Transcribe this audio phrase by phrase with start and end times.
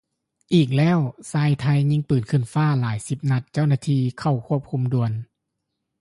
[0.53, 0.99] ອີກແລ້ວ!
[1.31, 5.11] ຊາຍໄທຍິງປືນຂຶ້ນຟ້າຫຼາຍສິບນັດ ເຈົ້າໜ້າທີ່ເຂົ້າຄວບຄຸມດ່ວນ